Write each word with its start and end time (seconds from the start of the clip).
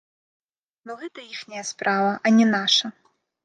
Ну 0.85 0.95
гэта 1.03 1.27
іхняя 1.37 1.63
справа, 1.73 2.11
а 2.25 2.35
не 2.41 2.51
наша! 2.57 2.95